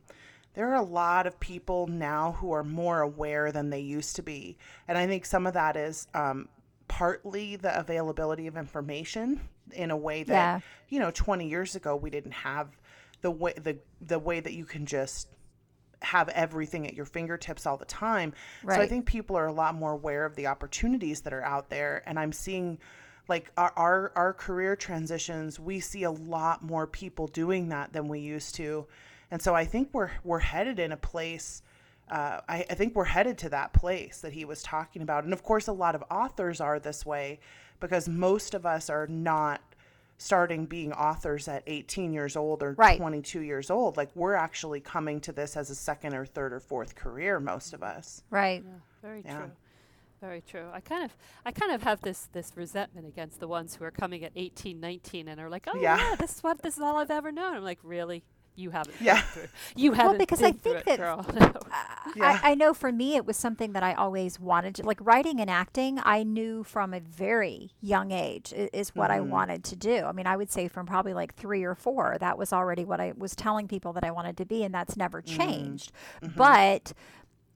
[0.54, 4.24] there are a lot of people now who are more aware than they used to
[4.24, 4.58] be
[4.88, 6.48] and i think some of that is um,
[6.88, 9.42] partly the availability of information
[9.74, 10.60] in a way that Yeah.
[10.88, 12.70] you know 20 years ago we didn't have
[13.22, 15.28] the way the the way that you can just
[16.04, 18.34] have everything at your fingertips all the time.
[18.64, 21.70] So I think people are a lot more aware of the opportunities that are out
[21.70, 22.80] there and I'm seeing
[23.30, 28.10] like our, our our career transitions, we see a lot more people doing that than
[28.10, 28.86] we used to.
[29.32, 31.62] And so I think we're we're headed in a place
[32.10, 35.24] uh, I, I think we're headed to that place that he was talking about.
[35.24, 37.40] And of course, a lot of authors are this way
[37.80, 39.62] because most of us are not
[40.18, 42.98] starting being authors at 18 years old or Right.
[42.98, 43.98] 22 years old.
[43.98, 47.74] Like, we're actually coming to this as a second or third or fourth career, most
[47.74, 48.24] of us.
[48.30, 48.72] right Yeah,
[49.02, 49.38] very Yeah.
[49.40, 49.52] true.
[50.22, 50.70] very true.
[50.72, 53.92] I kind of, I kind of have this this resentment against the ones who are
[53.92, 56.16] coming at 18, 19 and are like, oh yeah, Yeah.
[56.16, 57.56] this is what this is all I've ever known.
[57.56, 58.24] I'm like, really?
[58.56, 58.96] You haven't.
[59.02, 59.22] Yeah.
[59.22, 59.48] Through.
[59.76, 60.12] You haven't.
[60.12, 61.26] Well, because I been through think that- girl.
[61.40, 61.52] No.
[62.16, 62.40] Yeah.
[62.44, 65.40] I, I know for me it was something that I always wanted to like writing
[65.40, 69.30] and acting I knew from a very young age i- is what I Mhm.
[69.30, 70.04] wanted to do.
[70.06, 73.02] I mean I would say from probably like 3 or 4 that was already what
[73.02, 75.92] I was telling people that I wanted to be and that's never changed.
[76.36, 76.94] But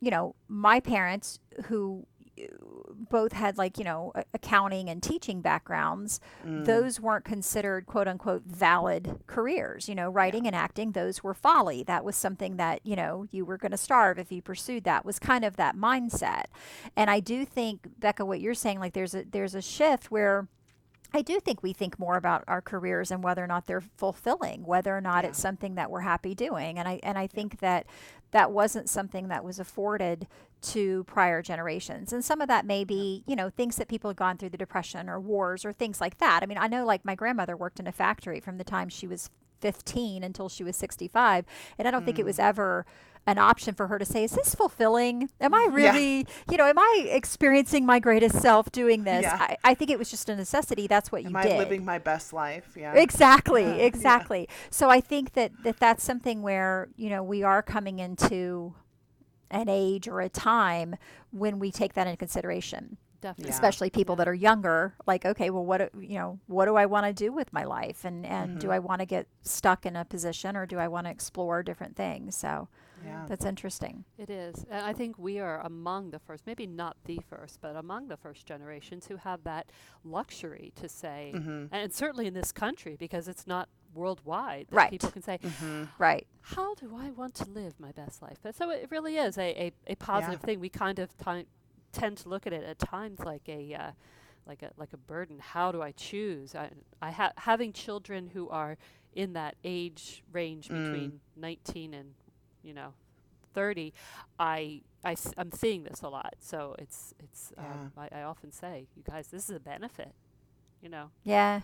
[0.02, 2.06] you know, my parents who
[3.10, 6.66] both had like, you know, accounting and teaching backgrounds, Mm.
[6.66, 9.88] those weren't considered quote unquote valid careers.
[9.90, 11.84] You know, writing and acting, those were folly.
[11.84, 15.06] That was something that, you know, you were going to starve if you pursued that
[15.06, 16.46] was kind of that mindset.
[16.96, 20.48] And I do think, Becca, what you're saying, like there's a there's a shift where
[21.14, 24.66] I do think we think more about our careers and whether or not they're fulfilling,
[24.66, 25.30] whether or not Yeah.
[25.30, 26.78] it's something that we're happy doing.
[26.78, 27.86] And I and I think that
[28.32, 30.28] that wasn't something that was afforded
[30.62, 32.12] to prior generations.
[32.12, 34.58] And some of that may be, you know, things that people had gone through the
[34.58, 36.44] depression or wars or things like that.
[36.44, 39.08] I mean, I know like my grandmother worked in a factory from the time she
[39.08, 41.46] was 15 until she was 65,
[41.78, 42.44] and I don't think it was mm.
[42.44, 42.86] ever
[43.26, 45.30] an option for her to say, "Is this fulfilling?
[45.42, 45.76] Am I Yeah.
[45.76, 49.38] really, you know, am I experiencing my greatest self doing this?" Yeah.
[49.38, 50.88] I, I think it was just a necessity.
[50.88, 51.58] That's what Am you I did.
[51.58, 52.74] living my best life?
[52.78, 52.94] Yeah.
[52.94, 53.84] Exactly, Yeah.
[53.84, 54.48] exactly.
[54.70, 58.74] So I think that, that that's something where, you know, we are coming into
[59.52, 60.96] an age or a time
[61.32, 63.50] when we take that into consideration, Definitely.
[63.50, 63.56] Yeah.
[63.56, 66.86] especially people that are younger, like, okay, well, what, do- you know, what do I
[66.86, 68.06] want to do with my life?
[68.06, 68.60] And, and Mm-hmm.
[68.60, 71.64] do I want to get stuck in a position or do I want to explore
[71.64, 72.36] different things?
[72.36, 72.68] So
[73.04, 73.26] Yeah.
[73.28, 74.04] that's interesting.
[74.18, 74.66] It is.
[74.70, 78.18] And I think we are among the first, maybe not the first, but among the
[78.18, 79.72] first generations who have that
[80.04, 81.70] luxury to say, Mhm.
[81.72, 84.92] and certainly in this country because it's not worldwide that Right.
[84.92, 85.84] people can say, mm-hmm.
[85.98, 86.26] Right.
[86.42, 88.38] how do I want to live my best life?
[88.46, 90.60] And so it really is a, a, a positive thing.
[90.60, 91.48] We kind of ti-
[91.92, 93.92] tend to look at it at times like a uh,
[94.48, 95.40] like a like a burden.
[95.40, 96.56] How do I choose?
[96.56, 96.70] I,
[97.02, 98.78] I ha- having children who are
[99.14, 100.84] in that age range Mm.
[100.92, 102.14] between 19 and
[102.64, 102.94] you know
[103.54, 103.92] 30
[104.40, 108.52] I, I s- I'm seeing this a lot so it's it's um, I, I often
[108.52, 110.12] say you guys this is a benefit
[110.84, 111.62] you know Yeah.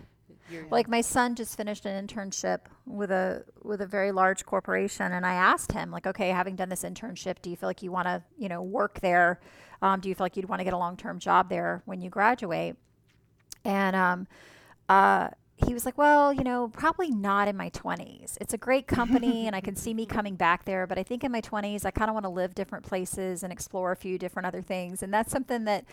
[0.49, 5.11] You're Like my son just finished an internship with a with a very large corporation,
[5.11, 7.91] and I asked him, like, okay, having done this internship, do you feel like you
[7.91, 9.39] want to, you know, work there?
[9.81, 12.01] Um, do you feel like you'd want to get a long term job there when
[12.01, 12.75] you graduate?
[13.65, 14.27] And um,
[14.89, 15.29] uh,
[15.65, 18.37] he was like, well, you know, probably not in my 20s.
[18.41, 21.23] It's a great company, and I can see me coming back there, but I think
[21.23, 24.17] in my 20s, I kind of want to live different places and explore a few
[24.17, 25.85] different other things, and that's something that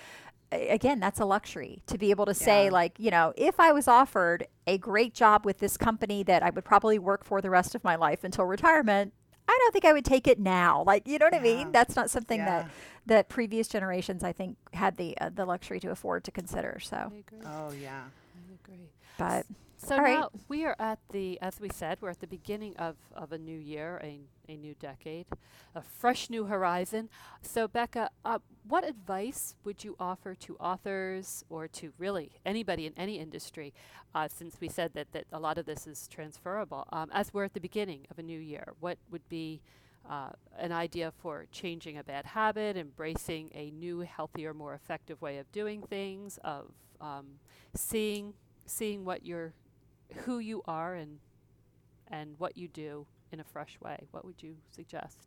[0.53, 3.87] again, that's a luxury to be able to say, like, you know, if I was
[3.87, 7.75] offered a great job with this company that I would probably work for the rest
[7.75, 9.13] of my life until retirement,
[9.49, 10.83] I don't think I would take it now.
[10.85, 11.73] Like, you know what I mean?
[11.73, 12.47] That's not something Yeah.
[12.47, 12.71] that
[13.07, 16.79] that previous generations, I think, had the uh, the luxury to afford to consider.
[16.81, 18.05] So, I agree Oh yeah.
[18.37, 18.89] I agree
[19.21, 19.45] but
[19.77, 20.19] So All right.
[20.21, 23.39] now we are at the, as we said, we're at the beginning of, of a
[23.39, 25.27] new year, a, a new decade,
[25.75, 27.09] a fresh new horizon.
[27.41, 32.93] So Becca, uh, what advice would you offer to authors or to really anybody in
[32.97, 33.73] any industry,
[34.15, 37.45] uh, since we said that, that a lot of this is transferable, um, as we're
[37.45, 38.75] at the beginning of a new year?
[38.81, 39.63] What would be
[40.09, 45.39] uh, an idea for changing a bad habit, embracing a new, healthier, more effective way
[45.39, 47.27] of doing things, of um,
[47.75, 48.35] seeing
[48.71, 49.53] seeing what you're
[50.25, 51.19] who you are and
[52.09, 55.19] and what you do in a fresh way what would you suggest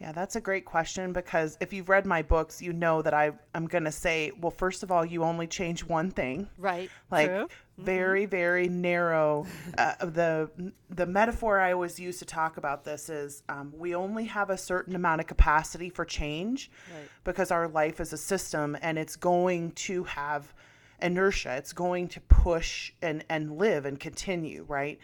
[0.00, 3.30] Yeah, that's a great question because if you've read my books, you know that I
[3.54, 6.48] I'm going to say, well, first of all, you only change one thing.
[6.58, 7.48] right Like True.
[7.78, 9.46] very very narrow
[9.78, 10.50] uh, the
[10.90, 14.58] the metaphor I always use to talk about this is um, we only have a
[14.58, 19.16] certain amount of capacity for change right because our life is a system and it's
[19.16, 20.52] going to have
[21.00, 24.98] inertia it's going to push and and live and continue right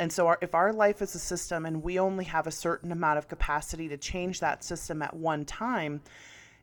[0.00, 2.92] and so our, if our life is a system and we only have a certain
[2.92, 6.00] amount of capacity to change that system at one time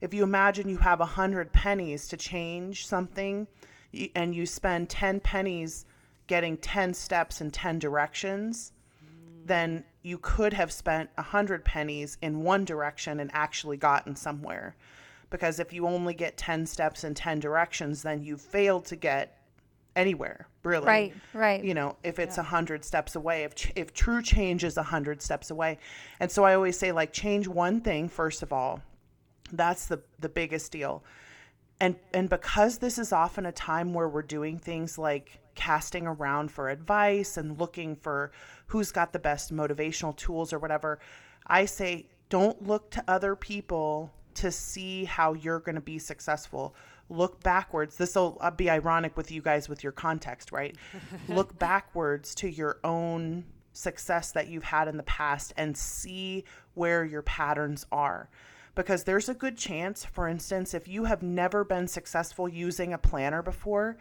[0.01, 3.47] if you imagine you have a hundred pennies to change something
[4.15, 5.85] and you spend 10 pennies
[6.27, 8.73] getting 10 steps in 10 directions
[9.45, 14.75] then you could have spent a hundred pennies in one direction and actually gotten somewhere.
[15.29, 19.41] Because if you only get 10 steps in 10 directions, then you've failed to get
[19.95, 20.85] anywhere, really.
[20.85, 21.63] right, right.
[21.63, 24.83] You know, if it's a hundred steps away, if, ch- if true change is a
[24.83, 25.79] hundred steps away.
[26.19, 28.81] And so I always say, like, change one thing, first of all.
[29.51, 31.03] That's the, the biggest deal
[31.79, 36.51] and and because this is often a time where we're doing things like casting around
[36.51, 38.31] for advice and looking for
[38.67, 40.99] who's got the best motivational tools or whatever
[41.47, 46.75] i say don't look to other people to see how you're going to be successful,
[47.09, 47.97] look backwards.
[47.97, 50.75] This will uh, be ironic with you guys with your context, right?
[51.29, 56.43] look backwards to your own success that you've had in the past and see
[56.73, 58.29] where your patterns are.
[58.73, 62.97] Because there's a good chance, for instance, if you have never been successful using a
[62.97, 63.97] planner before,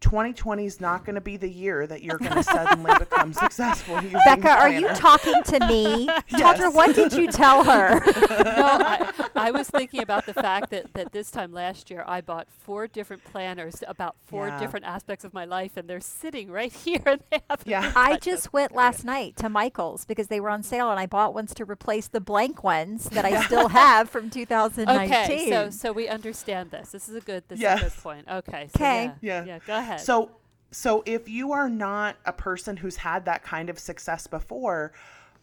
[0.00, 3.96] 2020 is not going to be the year that you're going to suddenly become successful.
[4.02, 6.08] using Becca, are you talking to me?
[6.30, 6.58] Yes.
[6.58, 8.00] Tawdra, what did you tell her?
[8.04, 8.52] no,
[8.84, 12.48] I, I was thinking about the fact that, that this time last year I bought
[12.50, 14.58] four different planners about four Yeah.
[14.58, 17.00] different aspects of my life, and they're sitting right here.
[17.06, 17.92] And they haven't Yeah.
[17.96, 18.24] I touched.
[18.24, 21.54] just went last night to Michael's because they were on sale and I bought ones
[21.54, 25.12] to replace the blank ones that I still have from 2019.
[25.12, 26.90] Okay, so so we understand this.
[26.90, 27.44] This is a good.
[27.48, 28.26] This is a good point.
[28.30, 28.68] Okay.
[28.72, 29.04] So 'Kay.
[29.22, 29.44] Yeah, Yeah.
[29.44, 29.58] Yeah.
[29.66, 29.87] Go ahead.
[29.96, 30.32] So
[30.70, 34.92] so if you are not a person who's had that kind of success before,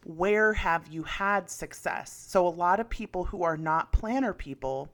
[0.04, 2.26] where have you had success?
[2.28, 4.88] So a lot of people who are not planner people,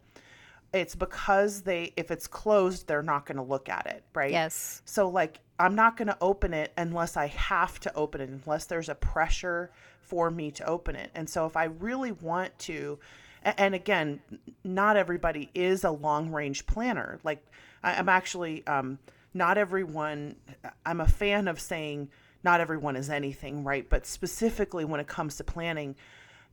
[0.72, 4.30] it's because they if it's closed, they're not going to look at it, right?
[4.30, 4.82] yes.
[4.86, 8.64] So like I'm not going to open it unless I have to open it, unless
[8.64, 11.10] there's a pressure for me to open it.
[11.14, 12.98] And so if I really want to,
[13.44, 14.20] and again,
[14.64, 17.20] not everybody is a long range planner.
[17.22, 17.44] Like
[17.82, 18.98] I'm actually, um,
[19.34, 20.36] not everyone.
[20.84, 22.08] I'm a fan of saying
[22.44, 23.88] not everyone is anything, right?
[23.88, 25.94] But specifically when it comes to planning,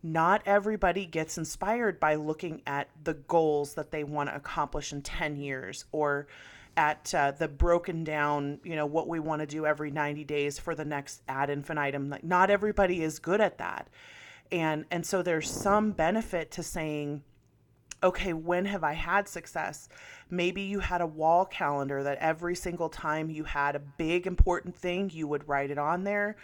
[0.02, 5.02] not everybody gets inspired by looking at the goals that they want to accomplish in
[5.02, 6.28] 10 years or
[6.78, 10.58] at uh, the broken down, you know, what we want to do every 90 days
[10.58, 12.10] for the next ad infinitum.
[12.10, 13.90] Like not everybody is good at that.
[14.52, 17.24] And and so there's some benefit to saying
[18.02, 19.90] okay, when have I had success?
[20.30, 24.76] Maybe you had a wall calendar that every single time you had a big important
[24.76, 26.36] thing, you would write it on there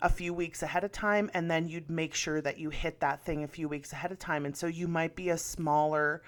[0.00, 3.24] a few weeks ahead of time, and then you'd make sure that you hit that
[3.24, 4.44] thing a few weeks ahead of time.
[4.44, 6.22] And so you might be a smaller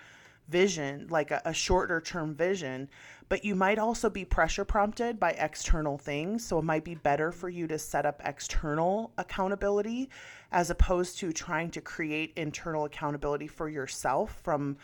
[0.49, 2.89] vision, like a, a shorter term vision,
[3.29, 6.47] but you might also be pressure prompted by external things.
[6.47, 10.11] So it might be better for you to set up external accountability
[10.53, 14.77] as opposed to trying to create internal accountability for yourself from,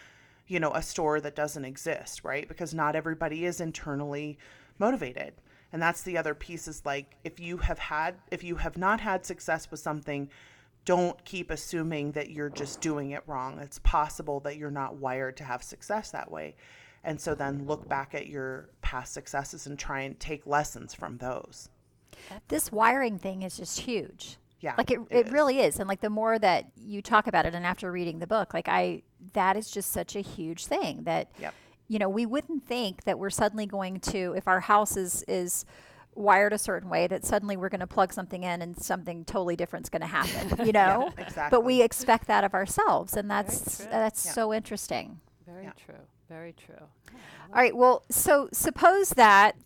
[0.46, 2.48] you know, a store that doesn't exist, right?
[2.48, 4.38] Because not everybody is internally
[4.78, 5.34] motivated.
[5.72, 9.00] And that's the other piece is like if you have had if you have not
[9.00, 10.28] had success with something,
[10.84, 13.58] don't keep assuming that you're just doing it wrong.
[13.58, 16.56] It's possible that you're not wired to have success that way.
[17.04, 21.18] And so then look back at your past successes and try and take lessons from
[21.18, 21.68] those.
[22.48, 24.36] This wiring thing is just huge.
[24.60, 24.74] Yeah.
[24.76, 25.78] Like it, it, really is.
[25.78, 28.68] And like the more that you talk about it and after reading the book, like
[28.68, 31.54] I, that is just such a huge thing that, Yep.
[31.88, 35.64] you know, we wouldn't think that we're suddenly going to, if our house is, is
[36.20, 39.56] wired a certain way, that suddenly we're going to plug something in and something totally
[39.56, 41.12] different's going to happen, you know?
[41.18, 41.56] exactly.
[41.56, 43.16] But we expect that of ourselves.
[43.16, 44.32] And that's, that's Yeah.
[44.32, 45.20] so interesting.
[45.46, 45.72] Very Yeah.
[45.84, 45.94] true.
[46.28, 46.86] Very true.
[47.52, 47.74] All right.
[47.76, 49.56] Well, so suppose that,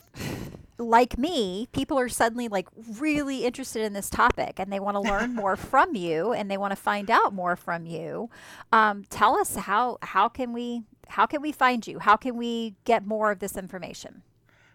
[0.79, 2.67] like me, people are suddenly like
[2.99, 6.57] really interested in this topic and they want to learn more from you and they
[6.57, 8.29] want to find out more from you.
[8.73, 11.99] Um, tell us how how can we how can we find you?
[12.01, 14.23] How can we get more of this information?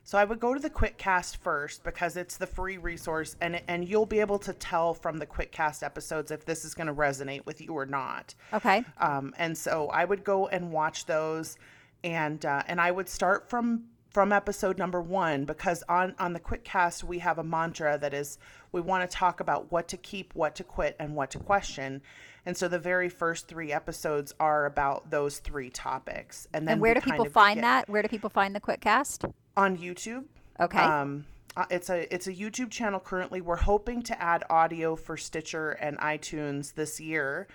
[0.09, 3.87] So I would go to the QuitCast first because it's the free resource, and and
[3.87, 7.45] you'll be able to tell from the QuitCast episodes if this is going to resonate
[7.45, 8.33] with you or not.
[8.51, 8.83] Okay.
[8.97, 11.59] Um, and so I would go and watch those,
[12.03, 16.39] and uh, and I would start from from episode number one because on on the
[16.39, 18.39] QuitCast we have a mantra that is
[18.71, 22.01] we want to talk about what to keep, what to quit, and what to question.
[22.47, 26.47] And so the very first three episodes are about those three topics.
[26.51, 27.89] And then And where do people find get- that?
[27.89, 29.31] Where do people find the QuitCast?
[29.55, 30.25] On YouTube.
[30.59, 30.79] Okay.
[30.79, 31.25] Um,
[31.57, 33.41] uh, it's a it's a YouTube channel currently.
[33.41, 37.47] We're hoping to add audio for Stitcher and iTunes this year,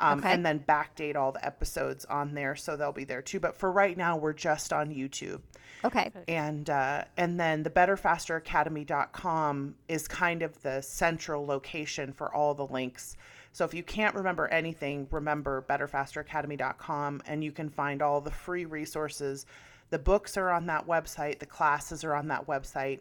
[0.00, 0.32] um, Okay.
[0.32, 3.40] and then backdate all the episodes on there, so they'll be there too.
[3.40, 5.40] But for right now, we're just on YouTube,
[5.84, 6.10] okay.
[6.26, 12.66] and uh, and then the betterfasteracademy.com is kind of the central location for all the
[12.66, 13.16] links.
[13.52, 18.66] So if you can't remember anything, remember betterfasteracademy.com, and you can find all the free
[18.66, 19.46] resources.
[19.90, 21.38] The books are on that website.
[21.38, 23.00] The classes are on that website.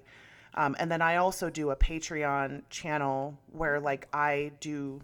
[0.54, 5.01] Um, and then I also do a Patreon channel where like I do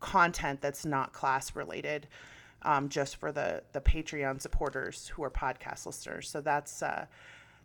[0.00, 2.06] content that's not class related,
[2.62, 6.28] um, just for the the Patreon supporters who are podcast listeners.
[6.28, 7.06] So that's uh,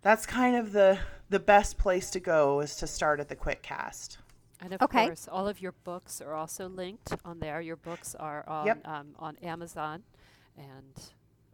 [0.02, 4.18] that's kind of the the best place to go is to start at the QuitCast.
[4.62, 5.08] And of Okay.
[5.08, 7.60] course, all of your books are also linked on there.
[7.60, 8.88] Your books are on Yep.
[8.88, 10.04] um, on Amazon,
[10.58, 10.94] and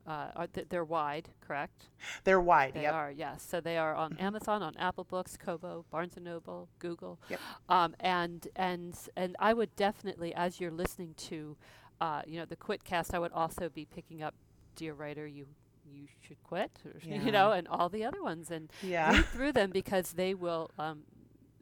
[0.07, 1.89] uh, are th- they're wide, correct?
[2.23, 2.73] They're wide.
[2.73, 2.93] They yep.
[2.93, 3.45] are, yes.
[3.47, 7.39] So they are on Amazon, on Apple Books, Kobo, Barnes and Noble, Google, Yep.
[7.69, 11.55] um, and and and I would definitely, as you're listening to,
[11.99, 14.33] uh, you know, the Quitcast, I would also be picking up
[14.75, 15.45] dear writer, you
[15.85, 17.21] you should quit, or, Yeah.
[17.25, 19.11] you know, and all the other ones, and Yeah.
[19.11, 21.03] read through them because they will um,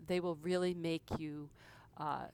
[0.07, 1.49] they will really make you.
[1.97, 2.27] Uh,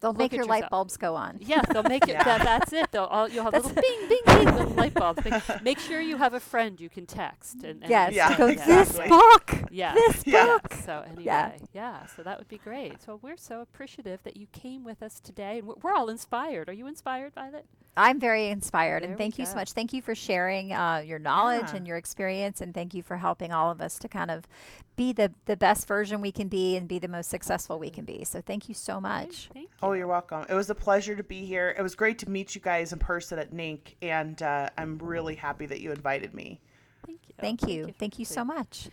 [0.00, 1.38] They'll Look make at your light bulbs go on.
[1.40, 2.08] yeah, they'll make it.
[2.18, 2.22] Yeah.
[2.24, 2.90] That, that's it.
[2.92, 5.24] They'll all, you'll have little bing, bing, bing, little light bulbs.
[5.24, 7.64] Make, make sure you have a friend you can text.
[7.64, 8.12] And, and Yes.
[8.14, 9.54] Yeah, you go, this book.
[9.70, 9.94] Yeah.
[9.94, 10.44] This Yeah.
[10.46, 10.72] book.
[10.84, 11.52] So anyway, Yeah.
[11.72, 12.06] yeah.
[12.16, 13.02] So that would be great.
[13.02, 16.68] So we're so appreciative that you came with us today, and we're, we're all inspired.
[16.68, 17.66] Are you inspired, Violet?
[17.96, 19.72] I'm very inspired, There and thank you so much.
[19.72, 21.76] Thank you for sharing uh, your knowledge Yeah.
[21.76, 24.46] and your experience, and thank you for helping all of us to kind of
[24.94, 28.04] be the the best version we can be and be the most successful we can
[28.04, 28.24] be.
[28.24, 29.50] So thank you so much.
[29.52, 29.76] Thank you.
[29.82, 30.44] Oh, you're welcome.
[30.48, 31.74] It was a pleasure to be here.
[31.76, 35.34] It was great to meet you guys in person at NINC, and uh, I'm really
[35.34, 36.60] happy that you invited me.
[37.04, 37.34] Thank you.
[37.40, 37.94] Thank you.
[37.98, 38.90] Thank you so much.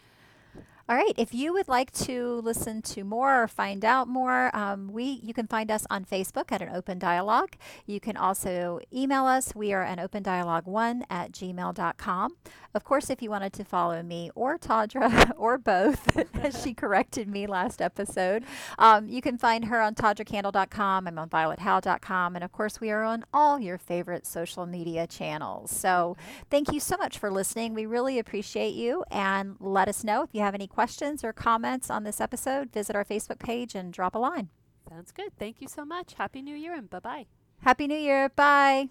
[0.88, 1.14] All right.
[1.18, 5.34] If you would like to listen to more or find out more, um, we you
[5.34, 7.56] can find us on Facebook at an open dialogue.
[7.88, 9.56] You can also email us.
[9.56, 12.36] We are an open dialogue one at gmail.com.
[12.76, 17.30] Of course, if you wanted to follow me or Tawdra or both, as she corrected
[17.30, 18.44] me last episode,
[18.78, 21.08] um, you can find her on tawdrakandle.com.
[21.08, 22.36] I'm on violethowe.com.
[22.36, 25.72] And of course, we are on all your favorite social media channels.
[25.72, 26.18] So
[26.52, 27.74] thank you so much for listening.
[27.74, 29.06] We really appreciate you.
[29.10, 32.72] And let us know if you have any questions or comments on this episode.
[32.74, 34.50] Visit our Facebook page and drop a line.
[34.90, 35.32] Sounds good.
[35.40, 36.14] Thank you so much.
[36.16, 37.26] Happy New Year and bye bye.
[37.62, 38.30] Happy New Year.
[38.30, 38.90] Bye.